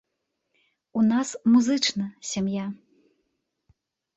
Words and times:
У 0.99 1.03
нас 1.11 1.33
музычна 1.55 2.05
сям'я. 2.33 2.65